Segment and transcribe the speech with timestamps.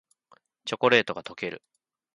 [0.65, 1.61] チョコレートがとける